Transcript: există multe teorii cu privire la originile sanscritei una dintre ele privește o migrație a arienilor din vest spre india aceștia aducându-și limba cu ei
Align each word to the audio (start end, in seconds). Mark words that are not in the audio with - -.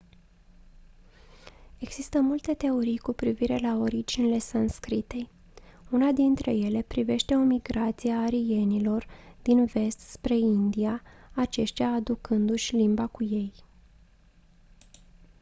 există 1.77 2.19
multe 2.21 2.53
teorii 2.53 2.97
cu 2.97 3.13
privire 3.13 3.57
la 3.57 3.73
originile 3.75 4.37
sanscritei 4.39 5.29
una 5.91 6.11
dintre 6.11 6.51
ele 6.55 6.81
privește 6.81 7.35
o 7.35 7.39
migrație 7.39 8.11
a 8.11 8.21
arienilor 8.21 9.05
din 9.41 9.65
vest 9.65 9.99
spre 9.99 10.37
india 10.37 11.01
aceștia 11.35 11.87
aducându-și 11.91 12.75
limba 12.75 13.07
cu 13.07 13.23
ei 13.23 13.51